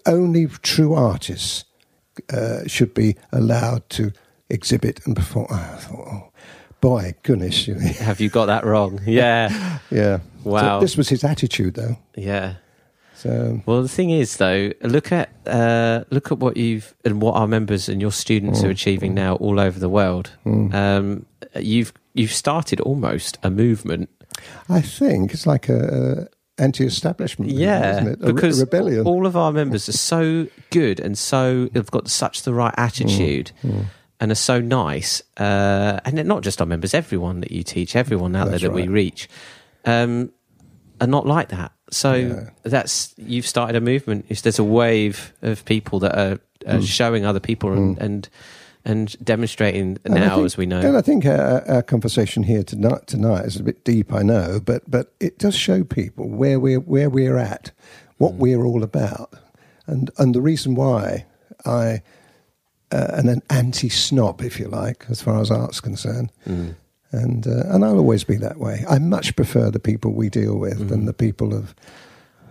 [0.06, 1.66] only true artists
[2.32, 4.12] uh, should be allowed to
[4.50, 6.32] exhibit and perform I thought, oh,
[6.82, 7.66] boy goodness.
[8.00, 9.00] Have you got that wrong?
[9.06, 9.80] Yeah.
[9.92, 10.80] yeah Wow.
[10.80, 12.56] so this was his attitude though Yeah.
[13.16, 17.36] So Well, the thing is, though, look at uh, look at what you've and what
[17.36, 18.66] our members and your students Mm.
[18.66, 20.32] are achieving now all over the world.
[20.46, 21.26] Um,
[21.60, 24.10] you've you've started almost a movement.
[24.70, 28.20] I think it's like a, anti-establishment, movement, Yeah, isn't it?
[28.22, 29.06] A, re- because rebellion.
[29.06, 33.52] all of our members are so good and so they've got such the right attitude
[33.64, 33.86] Mm,
[34.20, 35.22] and are so nice.
[35.38, 38.76] Uh, and not just our members, everyone that you teach, everyone out That's there that
[38.76, 39.28] we reach,
[39.86, 40.32] um,
[41.02, 41.72] are not like that.
[41.96, 42.50] So Yeah.
[42.64, 44.28] that's you've started a movement.
[44.28, 46.86] There's a wave of people that are, are Mm.
[46.88, 47.98] showing other people and.
[48.00, 48.30] and
[48.88, 52.62] and demonstrating And now, think- as we know, And I think our, our conversation here
[52.64, 56.60] tonight, tonight is a bit deep, I know, but but it does show people where
[56.60, 57.72] we're where we're at,
[58.20, 58.38] what Mm.
[58.38, 59.34] we're all about,
[59.88, 61.26] and and the reason why
[61.66, 62.04] I
[62.92, 66.30] uh, and an anti-snob, if you like, as far as art's concerned.
[66.48, 66.76] Mm.
[67.16, 68.84] And uh, and I'll always be that way.
[68.90, 70.90] I much prefer the people we deal with Mm.
[70.90, 71.74] than the people of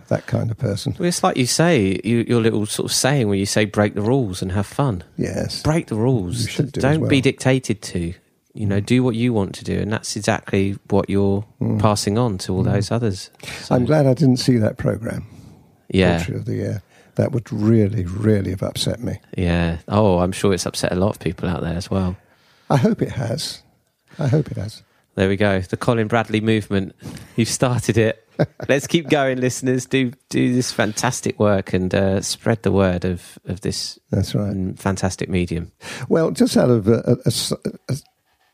[0.07, 0.95] that kind of person.
[0.99, 3.95] Well, it's like you say, you, your little sort of saying where you say break
[3.95, 5.03] the rules and have fun.
[5.17, 5.63] Yes.
[5.63, 6.45] Break the rules.
[6.55, 7.09] Do as well.
[7.09, 8.13] be dictated to.
[8.57, 11.77] You know, do what you want to do, and that's exactly what you're Mm.
[11.81, 13.29] passing on to all those others.
[13.61, 15.25] So, I'm glad I didn't see that program.
[15.89, 16.81] Yeah, of the Year.
[17.15, 19.19] That would really, really have upset me.
[19.37, 19.77] yeah.
[19.89, 22.15] Oh, I'm sure it's upset a lot of people out there as well.
[22.69, 23.61] I hope it has.
[24.19, 24.83] I hope it has.
[25.15, 25.61] There we go.
[25.61, 26.93] The Colin Bradley movement.
[27.35, 28.27] You've started it.
[28.67, 29.85] Let's keep going, listeners.
[29.85, 34.77] Do do this fantastic work and uh, spread the word of of this That's right.
[34.77, 35.71] fantastic medium.
[36.09, 37.17] Well, just out of a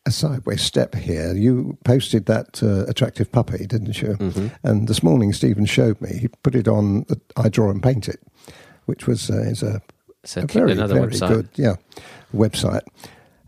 [0.06, 4.14] a sideways step here, you posted that uh, attractive puppy, didn't you?
[4.14, 6.18] hmm And this morning, Stephen showed me.
[6.18, 7.06] He put it on
[7.38, 8.20] I Draw and Paint It,
[8.86, 9.82] which was uh, is a,
[10.26, 11.28] So a very, another very website.
[11.30, 11.76] good yeah
[12.34, 12.82] website.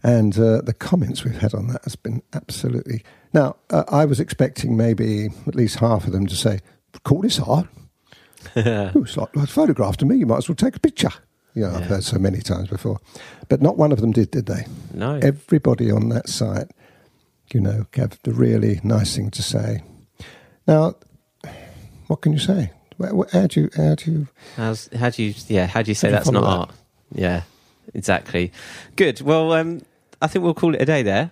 [0.03, 3.03] And uh, the comments we've had on that has been absolutely.
[3.33, 6.59] Now, uh, I was expecting maybe at least half of them to say,
[7.03, 7.67] "Call this art."
[8.55, 10.17] It's like, like photographed to me.
[10.17, 11.11] You might as well take a picture.
[11.55, 12.99] You know, I've heard so many times before,
[13.47, 14.65] but not one of them did, did they?
[14.93, 15.19] no.
[15.21, 16.67] Everybody on that site,
[17.53, 19.83] you know, have the really nice thing to say.
[20.67, 20.95] Now,
[22.07, 22.71] what can you say?
[23.31, 23.69] How do you?
[23.75, 24.27] How do you?
[24.55, 25.33] How's, how do you?
[25.47, 26.71] Yeah, how do you say How do you that's not follow art?
[27.13, 27.41] Yeah,
[27.93, 28.51] exactly.
[28.95, 29.21] Good.
[29.21, 29.81] Well, um,
[30.23, 31.31] I think we'll call it a day there.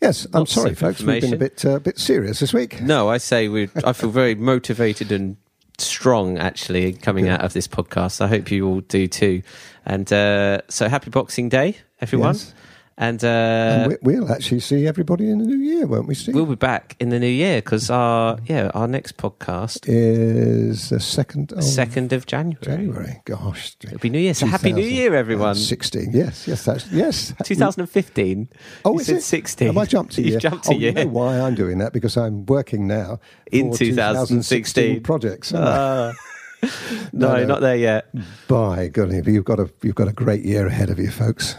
[0.00, 1.02] Yes, I'm sorry, folks.
[1.02, 2.80] We've been a bit uh, bit serious this week.
[2.80, 3.68] No, I say we.
[3.84, 5.36] I feel very motivated and
[5.78, 7.32] strong actually coming Good.
[7.32, 8.20] out of this podcast.
[8.20, 9.42] I hope you all do too.
[9.84, 12.34] And uh, so, happy Boxing Day, everyone.
[12.34, 12.54] Yes.
[13.00, 16.34] And, uh, and we, we'll actually see everybody in the new year, won't we, Steve?
[16.34, 20.98] we'll be back in the new year because our yeah our next podcast is the
[20.98, 22.58] second of second of January.
[22.60, 23.22] January.
[23.24, 24.34] Gosh, It'll be New Year.
[24.34, 25.54] So happy New Year, everyone.
[25.54, 26.10] Sixteen.
[26.12, 27.32] Yes, yes, that's yes.
[27.44, 28.48] 2015.
[28.84, 29.22] Oh, you is it?
[29.22, 29.68] 16.
[29.68, 31.92] Have I jumped a You've jumped a oh, You know why I'm doing that?
[31.92, 33.20] Because I'm working now
[33.52, 35.02] In for 2016.
[35.04, 35.52] projects.
[35.54, 36.12] Ah.
[36.62, 36.68] no,
[37.12, 37.44] No, no.
[37.44, 38.08] not there yet.
[38.48, 41.54] By golly, you've got a you've got a great year ahead of you, folks.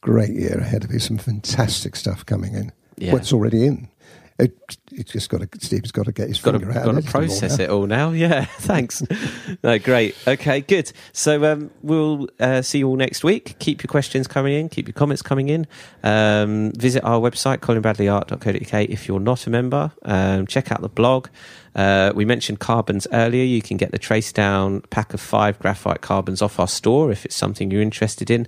[0.00, 0.98] Great year ahead of you.
[0.98, 2.72] Some fantastic stuff coming in.
[2.96, 3.16] Yeah.
[3.16, 3.88] It's already in.
[4.38, 5.48] It, it's just got to.
[5.60, 6.84] Steve's got to get his got to, finger out.
[6.84, 8.12] got to and edit them all process it all now.
[8.12, 9.02] Yeah, thanks.
[9.64, 10.14] no, great.
[10.28, 10.92] Okay, good.
[11.12, 13.56] So um, we'll uh, see you all next week.
[13.58, 14.68] Keep your questions coming in.
[14.68, 15.66] Keep your comments coming in.
[16.04, 18.88] Um, visit our website, colinbradleyart.co.uk.
[18.88, 21.28] If you're not a member, um, check out the blog.
[21.74, 23.44] Uh, we mentioned carbons earlier.
[23.44, 27.36] You can get the Tracedown pack of five graphite carbons off our store if it's
[27.36, 28.46] something you're interested in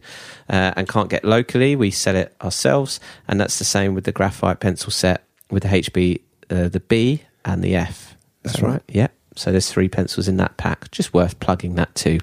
[0.49, 1.75] uh, and can't get locally.
[1.75, 5.69] We sell it ourselves, and that's the same with the graphite pencil set with the
[5.69, 8.17] HB, uh, the B, and the F.
[8.43, 8.83] That's that right.
[8.89, 9.09] Yeah.
[9.37, 10.91] So there's three pencils in that pack.
[10.91, 12.19] Just worth plugging that too.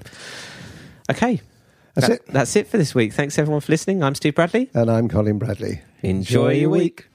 [1.10, 1.40] Okay.
[1.94, 2.26] That's That- it.
[2.28, 3.12] That's it for this week.
[3.12, 4.02] Thanks everyone for listening.
[4.02, 4.70] I'm Steve Bradley.
[4.74, 5.80] And I'm Colin Bradley.
[6.02, 7.08] Enjoy, your week.